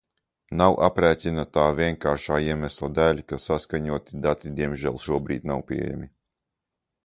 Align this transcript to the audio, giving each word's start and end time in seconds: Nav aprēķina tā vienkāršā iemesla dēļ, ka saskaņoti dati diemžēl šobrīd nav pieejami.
Nav 0.61 0.77
aprēķina 0.87 1.43
tā 1.57 1.65
vienkāršā 1.81 2.39
iemesla 2.47 2.91
dēļ, 3.01 3.23
ka 3.33 3.41
saskaņoti 3.45 4.21
dati 4.27 4.57
diemžēl 4.59 5.01
šobrīd 5.07 5.49
nav 5.53 5.67
pieejami. 5.73 6.13